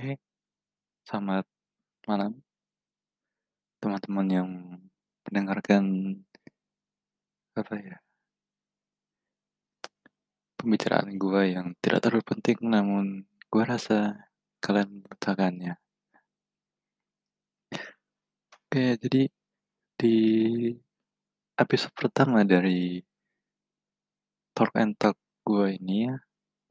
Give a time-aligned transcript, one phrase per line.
[0.00, 0.16] Oke,
[1.04, 1.44] selamat
[2.08, 2.40] malam
[3.84, 4.48] teman-teman yang
[5.28, 5.84] mendengarkan
[7.52, 8.00] apa ya
[10.56, 14.24] pembicaraan gue yang tidak terlalu penting namun gue rasa
[14.64, 15.76] kalian membutuhkannya.
[18.56, 19.28] Oke, jadi
[20.00, 20.16] di
[21.60, 23.04] episode pertama dari
[24.56, 26.16] Talk and Talk gue ini ya,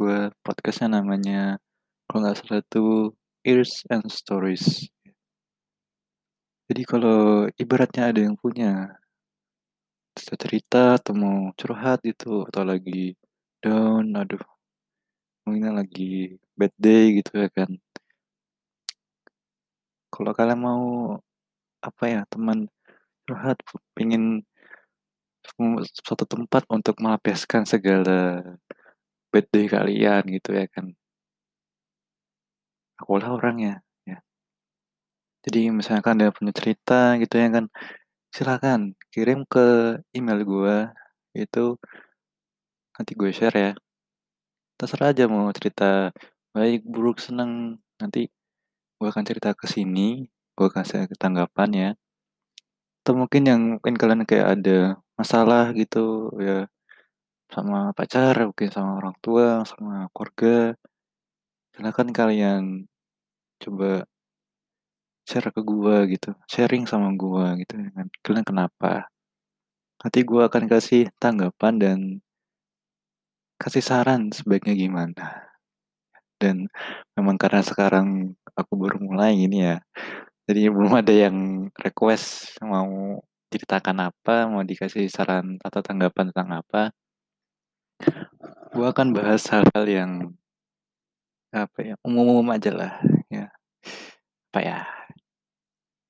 [0.01, 1.61] gue podcastnya namanya
[2.09, 3.13] kalau nggak salah itu
[3.47, 4.91] Ears and Stories.
[6.69, 8.99] Jadi kalau ibaratnya ada yang punya
[10.13, 13.15] cerita atau mau curhat itu atau lagi
[13.63, 14.43] down, aduh
[15.47, 17.71] mungkin lagi bad day gitu ya kan.
[20.13, 20.83] Kalau kalian mau
[21.79, 22.67] apa ya teman
[23.25, 23.57] curhat
[23.95, 24.43] pengen
[26.05, 28.43] suatu tempat untuk melampiaskan segala
[29.31, 30.93] bad day kalian gitu ya kan.
[32.99, 34.19] Akulah orangnya ya.
[35.45, 37.65] Jadi misalkan dia punya cerita gitu ya kan,
[38.35, 38.79] silakan
[39.13, 40.77] kirim ke email gue
[41.39, 41.79] itu
[42.95, 43.71] nanti gue share ya.
[44.79, 46.11] Terserah aja mau cerita
[46.55, 48.27] baik, buruk, seneng nanti
[48.99, 51.89] gue akan cerita ke sini, gue kasih tanggapan ya.
[53.03, 54.79] Atau mungkin yang mungkin kalian kayak ada
[55.19, 56.67] masalah gitu ya
[57.51, 60.75] sama pacar, mungkin sama orang tua, sama keluarga.
[61.79, 62.63] Silakan kalian
[63.63, 64.03] coba
[65.23, 68.07] share ke gue gitu, sharing sama gue gitu kan.
[68.19, 69.07] Kalian kenapa?
[70.03, 71.99] Nanti gue akan kasih tanggapan dan
[73.55, 75.55] kasih saran sebaiknya gimana.
[76.35, 76.67] Dan
[77.15, 79.79] memang karena sekarang aku baru mulai gini ya,
[80.51, 83.23] jadi belum ada yang request mau
[83.55, 86.91] ceritakan apa, mau dikasih saran atau tanggapan tentang apa.
[88.75, 90.11] Gue akan bahas hal-hal yang
[91.49, 92.91] apa ya umum-umum aja lah
[93.33, 93.49] ya.
[94.49, 94.77] Apa ya?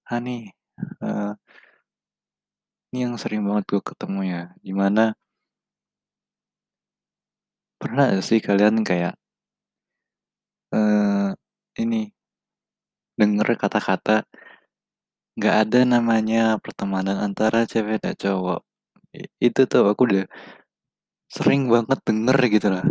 [0.09, 0.51] Ah nih
[1.03, 1.31] uh,
[2.91, 5.13] ini yang sering banget gue ketemu ya di mana
[7.79, 9.13] pernah gak sih kalian kayak
[10.75, 11.31] uh,
[11.79, 12.11] ini
[13.19, 14.23] denger kata-kata
[15.39, 18.59] nggak ada namanya pertemanan antara cewek dan cowok.
[19.39, 20.25] Itu tuh aku udah
[21.31, 22.85] sering banget denger gitu lah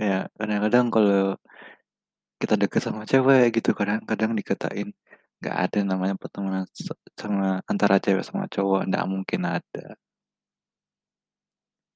[0.00, 1.36] kayak kadang-kadang kalau
[2.40, 4.88] kita deket sama cewek gitu kadang-kadang dikatain
[5.40, 6.64] nggak ada namanya pertemanan
[7.20, 9.96] sama antara cewek sama cowok nggak mungkin ada.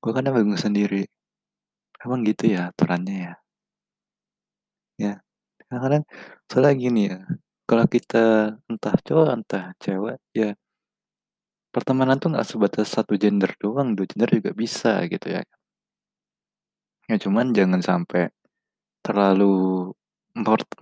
[0.04, 1.08] Gue kadang bingung sendiri.
[2.04, 3.34] Emang gitu ya aturannya ya?
[5.00, 5.12] Ya
[5.66, 6.04] kadang-kadang
[6.46, 7.18] soalnya gini ya
[7.68, 8.18] kalau kita
[8.70, 10.54] entah cowok entah cewek ya
[11.74, 15.42] pertemanan tuh nggak sebatas satu gender doang dua gender juga bisa gitu ya
[17.10, 18.22] ya cuman jangan sampai
[19.04, 19.92] terlalu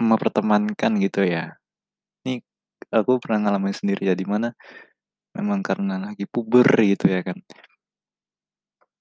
[0.01, 1.57] mempertemankan gitu ya.
[2.25, 2.41] Ini
[2.95, 4.49] aku pernah ngalamin sendiri ya di mana
[5.37, 7.39] memang karena lagi puber gitu ya kan.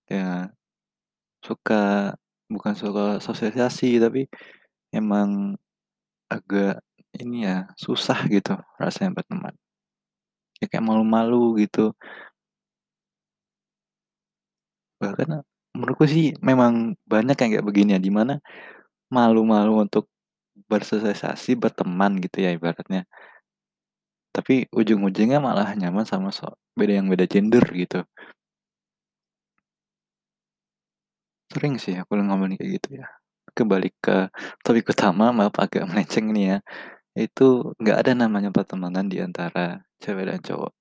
[0.10, 0.52] Ya
[1.46, 2.14] suka
[2.54, 4.22] bukan suka sosialisasi tapi
[4.96, 5.56] emang
[6.32, 6.82] agak
[7.22, 9.56] ini ya susah gitu rasanya berteman
[10.62, 11.98] ya kayak malu-malu gitu.
[15.02, 15.42] Bahkan
[15.76, 18.34] menurutku sih memang banyak yang kayak begini ya di mana
[19.12, 20.08] malu-malu untuk
[20.72, 23.08] bersosialisasi berteman gitu ya ibaratnya.
[24.36, 26.48] Tapi ujung-ujungnya malah nyaman sama so
[26.80, 28.04] beda yang beda gender gitu.
[31.52, 33.08] Sering sih aku ngomongin kayak gitu ya.
[33.58, 34.32] Kembali ke
[34.64, 36.58] topik utama maaf agak melenceng nih ya.
[37.16, 40.72] Itu nggak ada namanya pertemanan di antara cewek dan cowok.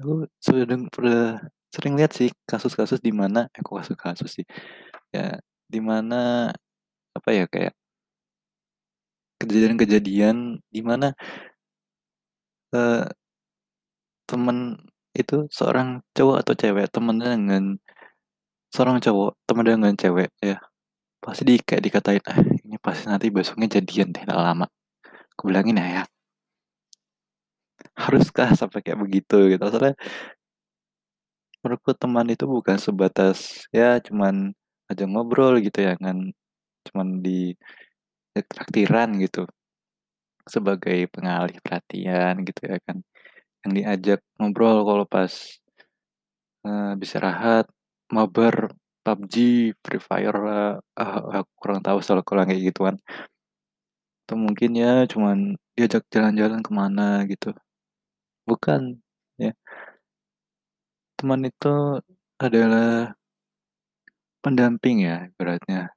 [0.00, 0.12] Aku
[0.44, 1.40] sudah pernah
[1.74, 4.46] sering lihat sih kasus-kasus di mana eh kok kasus-kasus sih
[5.14, 5.40] ya
[5.72, 6.52] di mana
[7.16, 7.74] apa ya kayak
[9.40, 11.16] kejadian-kejadian di mana
[12.76, 13.08] uh,
[14.28, 14.78] temen
[15.12, 17.64] itu seorang cowok atau cewek temen dengan
[18.72, 20.56] seorang cowok temen dengan cewek ya
[21.22, 24.66] pasti di kayak dikatain ah ini pasti nanti besoknya jadian deh lama.
[25.36, 26.04] Aku bilangin ya ya.
[27.94, 29.62] Haruskah sampai kayak begitu gitu?
[29.70, 29.94] Soalnya
[31.62, 34.52] menurutku teman itu bukan sebatas ya cuman
[34.90, 36.34] aja ngobrol gitu ya kan
[36.90, 37.54] cuman di
[38.34, 39.46] traktiran gitu
[40.44, 42.98] sebagai pengalih perhatian gitu ya kan
[43.62, 45.32] yang diajak ngobrol kalau pas
[46.66, 47.70] uh, bisa rahat
[48.10, 49.34] mabar PUBG,
[49.82, 50.38] Free Fire
[50.94, 52.96] uh, aku kurang tahu soal kalau kayak gituan.
[54.22, 57.50] Atau mungkin ya cuman diajak jalan-jalan ke mana gitu.
[58.46, 59.01] Bukan, ya.
[61.22, 62.02] Teman itu
[62.34, 63.14] adalah
[64.42, 65.94] pendamping ya beratnya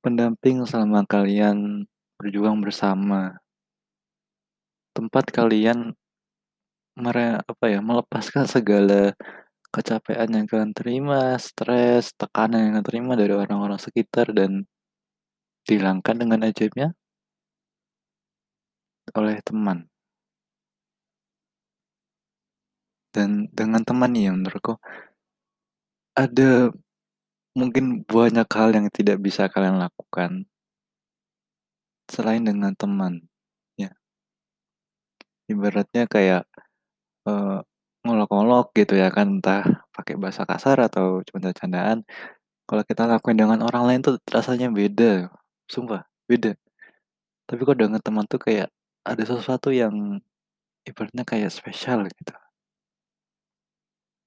[0.00, 1.84] Pendamping selama kalian
[2.16, 3.36] berjuang bersama.
[4.96, 5.92] Tempat kalian
[6.96, 9.12] mere apa ya, melepaskan segala
[9.68, 14.64] kecapean yang kalian terima, stres, tekanan yang kalian terima dari orang-orang sekitar dan
[15.68, 16.96] dihilangkan dengan ajaibnya
[19.12, 19.87] oleh teman.
[23.18, 24.78] Dan dengan teman nih yang menurutku
[26.16, 26.72] ada
[27.58, 30.46] mungkin banyak hal yang tidak bisa kalian lakukan
[32.08, 33.20] selain dengan teman,
[33.76, 33.92] ya.
[35.48, 36.42] Ibaratnya kayak,
[37.28, 37.58] eee,
[38.04, 39.64] ngolok-ngolok gitu ya kan, entah
[39.96, 42.04] pakai bahasa kasar atau canda-candaan,
[42.68, 45.30] kalau kita lakuin dengan orang lain tuh rasanya beda,
[45.70, 46.54] sumpah, beda.
[47.48, 48.68] Tapi kalau dengan teman tuh kayak
[49.06, 50.20] ada sesuatu yang
[50.88, 52.34] ibaratnya kayak spesial gitu.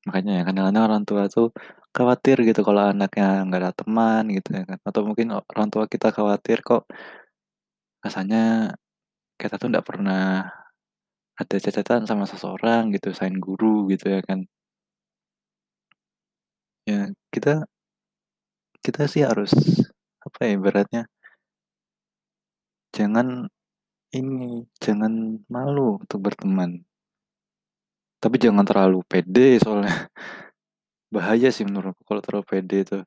[0.08, 1.48] Makanya ya kadang-kadang orang tua tuh
[1.94, 6.08] khawatir gitu kalau anaknya nggak ada teman gitu ya kan, atau mungkin orang tua kita
[6.16, 6.82] khawatir kok
[8.04, 8.74] rasanya
[9.42, 10.50] kita tuh nggak pernah
[11.42, 14.48] ada cacatan sama seseorang gitu selain guru gitu ya kan.
[16.88, 17.68] Ya kita
[18.86, 19.54] kita sih harus
[20.26, 21.02] apa ya ibaratnya
[22.98, 23.28] jangan
[24.12, 25.14] ini, jangan
[25.54, 26.84] malu untuk berteman.
[28.22, 29.90] Tapi jangan terlalu pede soalnya.
[31.16, 32.98] Bahaya sih menurutku kalau terlalu pede itu.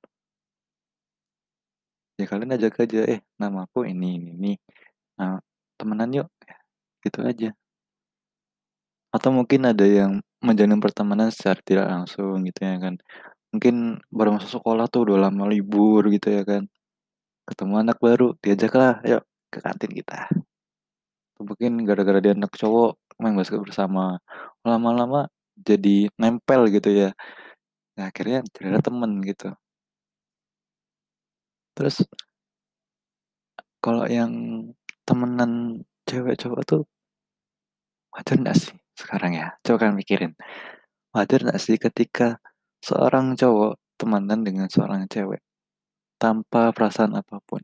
[2.19, 4.53] Ya kalian ajak aja, "Eh, namaku ini ini ini,
[5.19, 5.39] nah
[5.79, 6.29] temenan yuk."
[7.05, 7.55] Gitu aja.
[9.13, 12.95] Atau mungkin ada yang menjalin pertemanan secara tidak langsung gitu ya kan.
[13.55, 16.69] Mungkin baru masuk sekolah tuh udah lama libur gitu ya kan.
[17.49, 19.21] Ketemu anak baru, diajaklah, "Ayo
[19.53, 20.29] ke kantin kita."
[21.43, 24.19] Mungkin gara-gara dia anak cowok, main basket bersama.
[24.65, 27.11] Lama-lama jadi nempel gitu ya.
[27.97, 29.55] Nah akhirnya jadilah temen gitu.
[31.75, 31.97] Terus
[33.85, 34.33] kalau yang
[35.05, 36.83] temenan cewek cowok tuh
[38.15, 39.47] wajar nggak sih sekarang ya?
[39.65, 40.33] Coba kalian pikirin.
[41.15, 42.39] Wajar nggak sih ketika
[42.83, 45.43] seorang cowok temenan dengan seorang cewek
[46.19, 47.63] tanpa perasaan apa pun?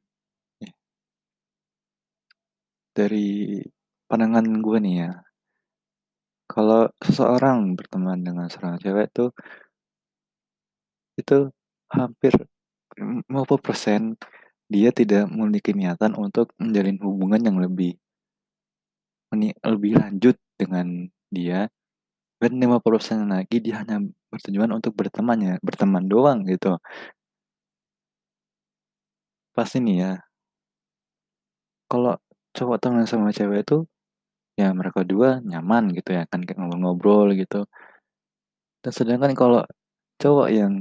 [2.90, 3.62] Dari
[4.10, 5.10] pandangan gue nih ya,
[6.50, 9.30] kalau seseorang berteman dengan seorang cewek tuh
[11.14, 11.38] itu
[11.94, 12.34] hampir
[12.98, 14.18] mm, 50%
[14.70, 17.94] dia tidak memiliki niatan untuk menjalin hubungan yang lebih
[19.62, 21.70] lebih lanjut dengan dia,
[22.42, 26.78] dan 50% lagi dia hanya bertujuan untuk berteman ya, berteman doang gitu.
[29.54, 30.12] Pasti nih ya
[31.90, 32.14] kalau
[32.54, 33.82] cowok temenan sama cewek itu,
[34.58, 37.66] ya mereka dua nyaman gitu ya kan, kayak ngobrol-ngobrol gitu.
[38.84, 39.60] Dan sedangkan kalau
[40.20, 40.74] cowok yang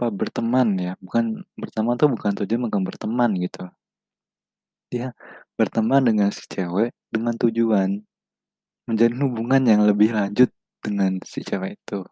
[0.00, 3.72] apa, berteman ya, bukan berteman tuh bukan tujuan bukan berteman gitu.
[4.92, 5.16] Dia
[5.56, 8.04] berteman dengan si cewek dengan tujuan
[8.88, 10.50] menjalin hubungan yang lebih lanjut
[10.84, 12.04] dengan si cewek itu.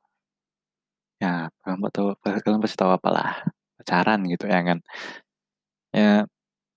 [1.20, 3.44] Ya, kalian tahu kalian pasti tahu apalah,
[3.76, 4.81] pacaran gitu ya kan.
[5.94, 6.22] Ya,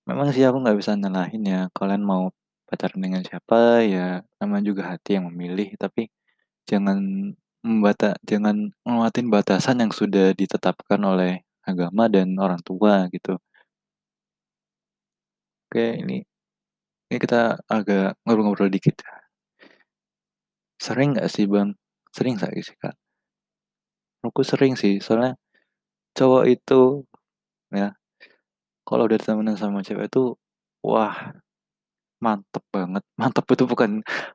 [0.10, 2.24] memang sih aku nggak bisa nyalahin ya, kalian mau
[2.74, 6.10] pacaran dengan siapa, ya namanya juga hati yang memilih, tapi
[6.70, 7.00] jangan
[7.64, 13.38] membata jangan ngelewatin batasan yang sudah ditetapkan oleh agama dan orang tua gitu.
[15.70, 16.22] Oke, ini
[17.10, 19.14] ini kita agak ngobrol-ngobrol dikit ya.
[20.82, 21.78] Sering nggak sih Bang,
[22.16, 22.96] sering nggak sih Kak?
[24.24, 25.36] Aku sering sih, soalnya
[26.16, 27.04] cowok itu
[27.76, 27.92] ya,
[28.88, 30.36] kalau udah temenan sama cewek itu,
[30.84, 31.36] wah
[32.26, 33.04] mantep banget.
[33.22, 33.92] Mantep itu bukan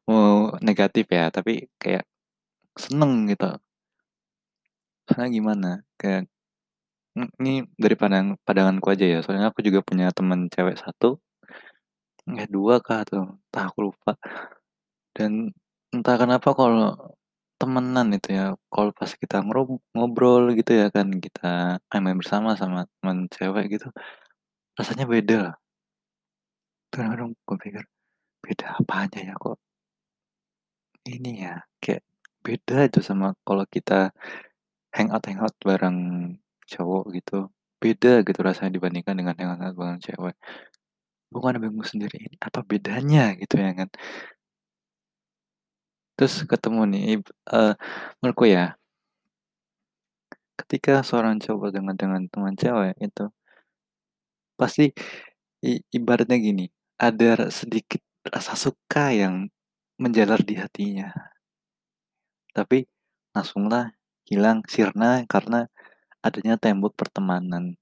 [0.08, 1.52] mau negatif ya, tapi
[1.82, 2.04] kayak
[2.84, 3.46] seneng gitu.
[5.08, 5.68] Soalnya gimana,
[6.00, 6.28] kayak
[7.40, 11.18] ini dari pandang pandanganku aja ya, soalnya aku juga punya temen cewek satu,
[12.40, 14.12] eh 2 kah atau entah aku lupa.
[15.16, 15.32] Dan
[15.94, 16.94] entah kenapa kalau
[17.60, 22.86] temenan itu ya, kalau pas kita ngob ngobrol gitu ya kan, kita main-main bersama sama
[23.00, 23.88] temen cewek gitu,
[24.78, 25.56] rasanya beda lah.
[26.92, 27.84] Kadang-kadang gue pikir,
[28.44, 29.56] beda apanya ya kok
[31.08, 32.02] ini ya, kayak
[32.44, 34.12] beda aja sama kalau kita
[34.96, 35.98] hangout-hangout bareng
[36.72, 37.38] cowok gitu.
[37.82, 40.36] Beda gitu rasanya dibandingkan dengan hangout bareng cewek.
[41.32, 43.88] Gue kadang bingung sendiri, ini apa bedanya gitu ya kan.
[46.18, 47.02] Terus ketemu nih,
[47.54, 47.72] eee,
[48.18, 48.74] menurutku ya
[50.60, 53.24] ketika seorang cowok dengan dengan teman cewek itu
[54.58, 54.90] pasti
[55.96, 56.64] ibaratnya gini,
[56.98, 59.46] ada sedikit rasa suka yang
[60.02, 61.14] menjalar di hatinya.
[62.50, 62.82] Tapi
[63.32, 63.94] langsunglah
[64.26, 65.70] hilang, sirna karena
[66.20, 67.78] adanya tembok pertemanan.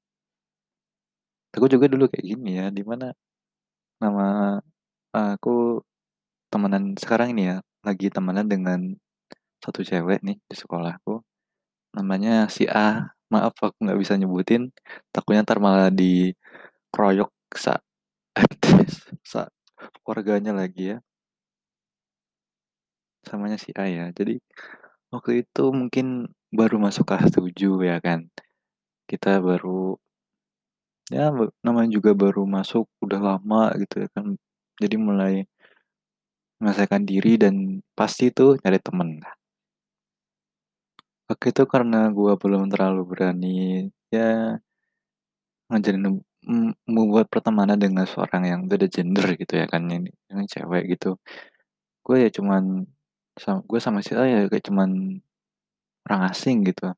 [1.56, 3.16] Aku juga dulu kayak gini ya, di mana
[3.96, 4.60] nama
[5.16, 5.80] aku
[6.52, 8.80] temenan sekarang ini ya, lagi temenan dengan
[9.64, 11.24] satu cewek nih di sekolahku,
[11.96, 13.08] namanya si A.
[13.26, 14.70] Maaf aku nggak bisa nyebutin,
[15.10, 17.82] takutnya ntar malah dikeroyok sa
[19.30, 19.48] sa
[20.04, 20.98] keluarganya lagi ya.
[23.32, 24.06] Namanya si A ya.
[24.12, 24.38] Jadi
[25.10, 28.28] waktu itu mungkin baru masuk kelas 7 ya kan.
[29.10, 29.98] Kita baru
[31.06, 31.30] ya
[31.62, 34.38] namanya juga baru masuk udah lama gitu ya kan.
[34.76, 35.34] Jadi mulai
[36.60, 39.20] menyelesaikan diri dan pasti tuh nyari temen.
[41.26, 44.56] Waktu itu karena gue belum terlalu berani ya
[45.66, 50.96] ngajarin mm, membuat pertemanan dengan seorang yang beda gender gitu ya kan ini yang cewek
[50.96, 51.18] gitu.
[52.06, 52.86] Gue ya cuman
[53.68, 55.20] gue sama si ya kayak cuman
[56.06, 56.94] orang asing gitu.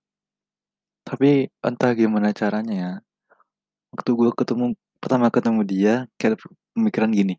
[1.03, 2.93] Tapi entah gimana caranya ya
[3.97, 6.39] waktu gue ketemu pertama ketemu dia kayak
[6.77, 7.35] pemikiran gini.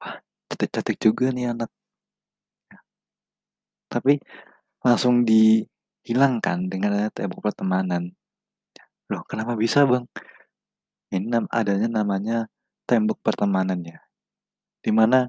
[0.00, 0.18] Wah
[0.48, 1.70] cantik-cantik juga nih anak.
[3.92, 4.20] Tapi
[4.84, 8.12] langsung dihilangkan dengan adanya tembok pertemanan.
[9.12, 10.04] Loh kenapa bisa bang
[11.12, 12.46] ini adanya namanya
[12.88, 14.00] tembok pertemanan ya.
[14.80, 15.28] Di mana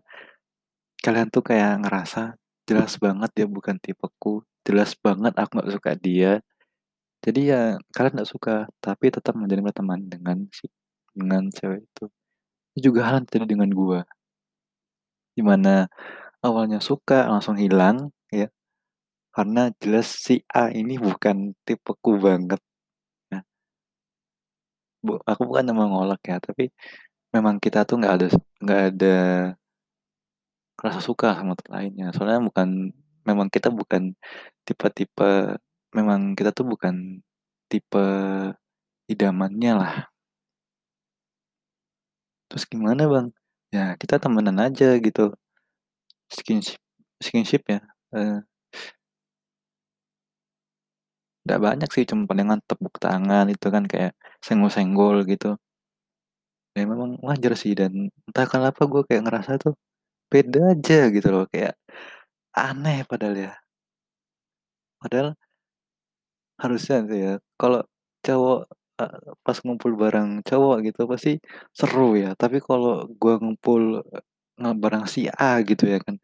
[0.99, 2.35] kalian tuh kayak ngerasa
[2.67, 6.31] jelas banget dia bukan tipeku jelas banget aku nggak suka dia.
[7.25, 10.69] Jadi ya kalian nggak suka tapi tetap menjadi berteman dengan si
[11.17, 12.05] dengan cewek itu.
[12.77, 14.05] Ini juga hal yang terjadi dengan gua.
[15.33, 15.89] Di mana
[16.45, 18.47] awalnya suka langsung hilang ya.
[19.33, 22.61] Karena jelas si A ini bukan tipeku banget.
[25.05, 26.63] Bu, aku bukan mau ngolok ya tapi
[27.35, 28.27] memang kita tuh nggak ada
[28.63, 29.15] nggak ada
[30.79, 32.11] rasa suka sama lainnya.
[32.15, 32.69] Soalnya bukan
[33.27, 34.15] memang kita bukan
[34.65, 35.59] tipe-tipe
[35.97, 36.95] memang kita tuh bukan
[37.71, 38.05] tipe
[39.11, 39.95] idamannya lah.
[42.49, 43.27] Terus gimana bang?
[43.75, 45.35] Ya kita temenan aja gitu.
[46.29, 46.81] Skinship
[47.19, 47.79] skinship ya
[48.15, 48.39] eh,
[51.43, 54.11] nggak banyak sih cuma palingan tepuk tangan itu kan kayak
[54.45, 55.47] senggol-senggol gitu.
[56.77, 57.91] Ya memang wajar sih dan
[58.27, 59.73] entah kenapa gue kayak ngerasa tuh
[60.31, 61.73] beda aja gitu loh kayak
[62.55, 63.51] aneh padahal ya.
[65.01, 65.35] Padahal
[66.61, 67.79] harusnya sih ya kalau
[68.25, 68.59] cowok
[69.01, 71.31] uh, pas ngumpul bareng cowok gitu pasti
[71.79, 72.29] seru ya.
[72.41, 73.81] Tapi kalau gue ngumpul
[74.65, 76.15] uh, bareng si A gitu ya kan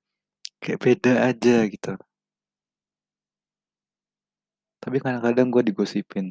[0.63, 1.89] kayak beda aja gitu
[4.85, 6.29] tapi kadang-kadang gue digosipin.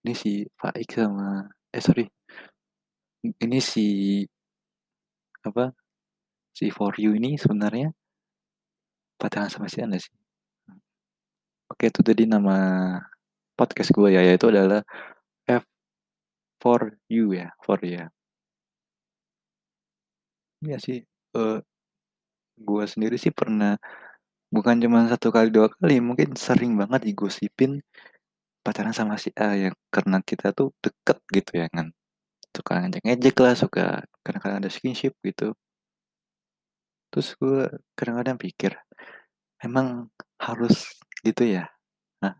[0.00, 2.08] Ini si Faik sama eh sorry.
[3.20, 4.24] Ini si
[5.44, 5.76] apa
[6.56, 7.92] si for you ini sebenarnya
[9.20, 10.16] pacaran sama si anda sih.
[11.68, 12.96] Oke itu tadi nama
[13.60, 14.80] podcast gue ya yaitu adalah
[15.44, 15.68] F
[16.64, 18.08] for you ya for ya.
[20.64, 21.04] Iya sih
[21.36, 21.60] uh,
[22.56, 23.76] gue sendiri sih pernah
[24.54, 27.80] bukan cuma satu kali dua kali mungkin sering banget digosipin
[28.64, 31.90] pacaran sama si A yang karena kita tuh deket gitu ya kan.
[32.52, 33.84] Suka ngejek-ngejek lah suka
[34.24, 35.56] kadang-kadang ada skinship gitu.
[37.10, 37.68] Terus gue
[37.98, 38.72] kadang-kadang pikir
[39.64, 40.08] emang
[40.40, 40.92] harus
[41.26, 41.68] gitu ya?
[42.22, 42.36] Nah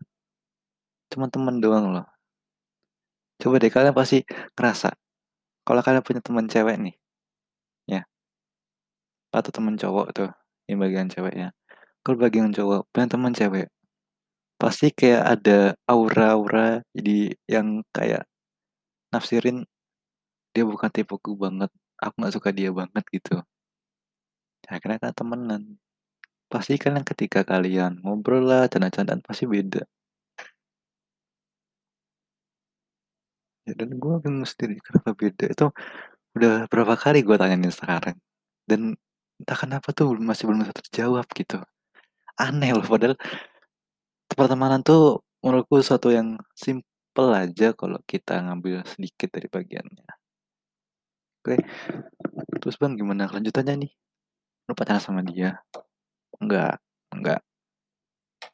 [1.11, 2.07] teman-teman doang loh.
[3.41, 4.23] Coba deh kalian pasti
[4.55, 4.93] ngerasa
[5.67, 6.95] kalau kalian punya teman cewek nih
[7.87, 8.01] ya
[9.33, 10.29] atau teman cowok tuh
[10.69, 11.51] yang bagian ceweknya
[12.03, 13.67] kalau bagian cowok punya teman cewek
[14.61, 18.23] pasti kayak ada aura-aura jadi yang kayak
[19.11, 19.67] nafsirin
[20.53, 21.71] dia bukan tipeku banget
[22.03, 23.35] aku nggak suka dia banget gitu.
[24.67, 25.63] Ya karena kan temenan.
[26.51, 29.83] Pasti kalian ketika kalian ngobrol lah canda-candaan pasti beda.
[33.67, 35.45] Ya dan gue bingung sendiri kenapa beda?
[35.47, 35.65] Itu
[36.35, 38.17] udah berapa kali gue tanyain sekarang
[38.69, 38.97] dan
[39.39, 41.61] entah kenapa tuh masih belum bisa terjawab gitu
[42.39, 43.15] aneh loh padahal
[44.33, 50.07] pertemanan tuh menurutku satu yang simple aja kalau kita ngambil sedikit dari bagiannya.
[51.43, 51.59] Oke
[52.63, 53.91] terus bang gimana kelanjutannya nih?
[54.71, 55.59] Lu pacaran sama dia?
[56.39, 56.79] Enggak
[57.11, 57.43] enggak.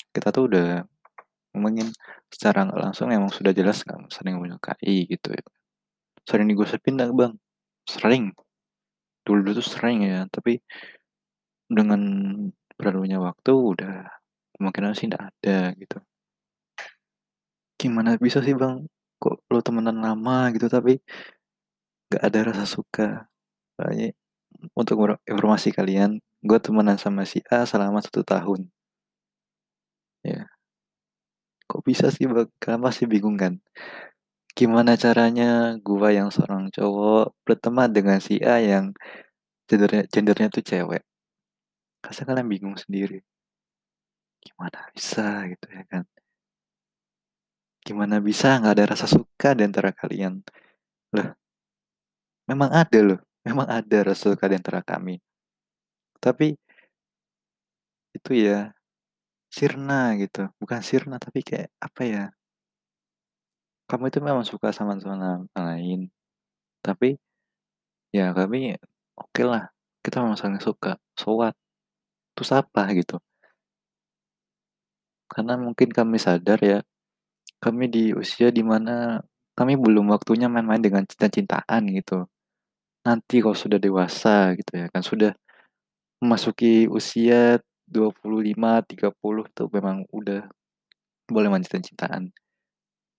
[0.09, 0.81] Kita tuh udah
[1.53, 1.93] ngomongin
[2.33, 5.45] secara nggak langsung emang sudah jelas kan sering menyukai gitu ya.
[6.25, 7.33] Sering digosipin gak bang?
[7.85, 8.33] Sering.
[9.25, 10.57] Dulu dulu tuh sering ya tapi
[11.69, 12.01] dengan
[12.79, 14.07] berlalunya waktu udah
[14.55, 15.99] kemungkinan sih tidak ada gitu.
[17.75, 18.87] Gimana bisa sih bang?
[19.19, 21.03] Kok lo temenan lama gitu tapi
[22.07, 23.27] gak ada rasa suka?
[23.75, 24.15] Soalnya
[24.75, 24.95] untuk
[25.27, 28.71] informasi kalian gue temenan sama si A selama satu tahun.
[30.23, 30.47] Ya.
[31.67, 32.47] Kok bisa sih bang?
[32.63, 33.59] Kalian pasti bingung kan?
[34.57, 38.91] Gimana caranya gua yang seorang cowok berteman dengan si A yang
[39.69, 41.08] gendernya gendernya tuh cewek?
[42.03, 43.19] Pasti kalian bingung sendiri.
[44.45, 46.03] Gimana bisa gitu ya kan?
[47.87, 50.43] Gimana bisa nggak ada rasa suka di antara kalian?
[51.15, 51.29] Lah,
[52.49, 55.19] memang ada loh, memang ada rasa suka di antara kami.
[56.19, 56.55] Tapi
[58.17, 58.73] itu ya
[59.57, 62.23] sirna gitu, bukan sirna tapi kayak apa ya?
[63.89, 66.13] Kamu itu memang suka sama sama lain,
[66.85, 67.17] tapi
[68.15, 68.75] ya kami
[69.17, 69.69] oke lah
[70.05, 71.35] kita memang saling suka, so?
[72.39, 73.19] Terus apa gitu?
[75.27, 76.79] Karena mungkin kami sadar ya,
[77.59, 79.19] kami di usia di mana
[79.59, 82.31] kami belum waktunya main-main dengan cinta-cintaan gitu.
[83.03, 85.35] Nanti kalau sudah dewasa gitu ya kan, sudah
[86.23, 90.47] memasuki usia 25, 30 tuh memang udah
[91.27, 92.31] boleh main cinta-cintaan.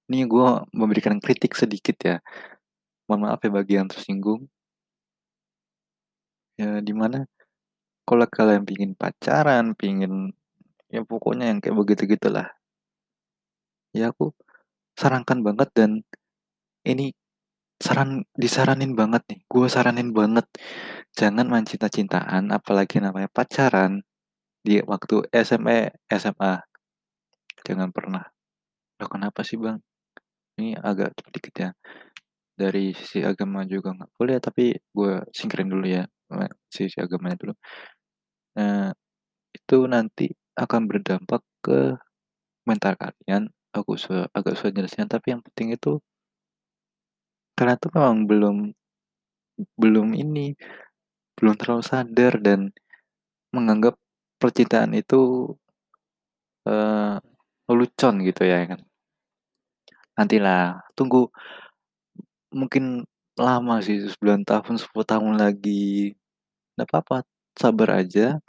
[0.09, 2.17] Ini gue memberikan kritik sedikit ya.
[3.05, 4.49] Mohon maaf ya bagi yang tersinggung.
[6.57, 7.29] Ya di mana
[8.11, 10.35] kalau kalian pingin pacaran, pingin
[10.91, 12.51] ya pokoknya yang kayak begitu gitulah.
[13.95, 14.35] Ya aku
[14.99, 15.91] sarankan banget dan
[16.83, 17.15] ini
[17.79, 20.47] saran disaranin banget nih, gue saranin banget
[21.15, 24.03] jangan main cinta-cintaan apalagi namanya pacaran
[24.67, 26.67] di waktu SMP, SMA.
[27.63, 28.27] Jangan pernah.
[28.99, 29.79] Loh kenapa sih bang?
[30.59, 31.71] Ini agak sedikit ya.
[32.59, 36.05] Dari sisi agama juga nggak boleh, tapi gue singkirin dulu ya
[36.71, 37.55] sisi agamanya dulu.
[38.59, 38.91] Nah,
[39.55, 40.27] itu nanti
[40.59, 41.99] akan berdampak ke
[42.67, 43.51] mental kalian.
[43.71, 46.03] Aku susah, agak susah jelasnya, tapi yang penting itu
[47.55, 48.57] kalian tuh memang belum
[49.77, 50.57] belum ini
[51.37, 52.73] belum terlalu sadar dan
[53.53, 53.97] menganggap
[54.41, 55.53] percintaan itu
[56.69, 57.17] uh,
[57.69, 58.81] lelucon gitu ya kan.
[60.17, 61.33] Nantilah, tunggu
[62.53, 63.07] mungkin
[63.39, 66.13] lama sih 9 tahun, 10 tahun lagi.
[66.77, 67.17] Nggak apa-apa,
[67.61, 68.41] sabar aja.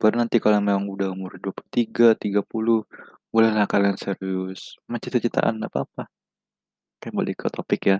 [0.00, 2.84] Baru nanti kalau memang udah umur 23, 30,
[3.32, 4.76] bolehlah kalian serius.
[4.82, 6.02] Sama cita-citaan nggak apa-apa.
[6.98, 7.98] Oke, balik ke topik ya.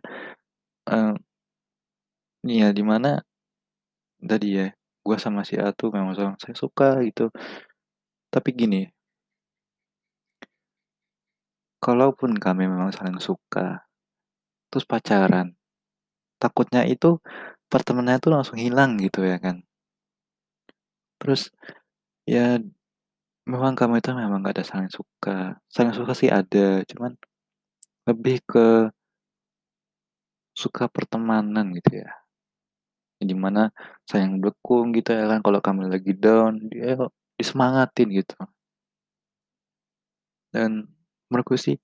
[0.88, 1.14] Uh,
[2.46, 3.08] iya, di mana
[4.30, 4.66] tadi ya,
[5.06, 7.30] gue sama si A tuh memang sama saya suka gitu.
[8.34, 8.80] Tapi gini,
[11.84, 13.86] kalaupun kami memang saling suka,
[14.70, 15.56] terus pacaran,
[16.42, 17.18] takutnya itu
[17.72, 19.65] pertemanannya tuh langsung hilang gitu ya kan.
[21.20, 21.48] Terus
[22.28, 22.60] ya
[23.46, 25.56] memang kamu itu memang gak ada saling suka.
[25.70, 27.12] Saling suka sih ada, cuman
[28.08, 28.90] lebih ke
[30.56, 32.10] suka pertemanan gitu ya.
[33.20, 33.72] Di mana
[34.08, 36.96] sayang dukung gitu ya kan kalau kamu lagi down dia
[37.36, 38.36] disemangatin gitu.
[40.52, 40.88] Dan
[41.28, 41.76] menurutku sih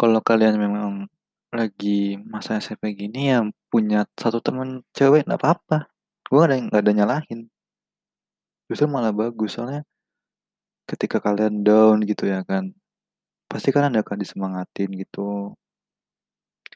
[0.00, 1.08] kalau kalian memang
[1.52, 5.88] lagi masa SMP gini yang punya satu teman cewek nggak apa-apa.
[6.26, 7.40] Gue gak ada, gak ada nyalahin.
[8.70, 9.86] Justru malah bagus soalnya
[10.86, 12.70] ketika kalian down gitu ya kan
[13.50, 15.54] pasti kalian akan disemangatin gitu.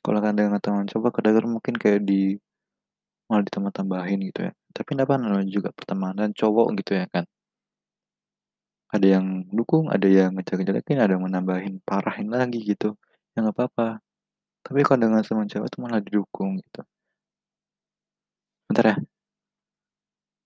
[0.01, 2.39] Kalau kalian dengan teman coba kadang mungkin kayak di
[3.29, 4.53] malah ditambah-tambahin gitu ya.
[4.75, 7.25] Tapi apa namanya juga pertemanan cowok gitu ya kan.
[8.91, 12.99] Ada yang dukung ada yang ngejek-ngejelekin ada yang menambahin parahin lagi gitu.
[13.35, 14.03] Ya nggak apa-apa.
[14.67, 16.83] Tapi kalau dengan teman cewek itu malah didukung gitu.
[18.71, 18.97] Bentar ya